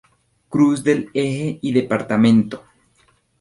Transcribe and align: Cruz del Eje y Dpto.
Cruz 0.49 0.81
del 0.83 1.11
Eje 1.13 1.59
y 1.61 1.73
Dpto. 1.73 2.63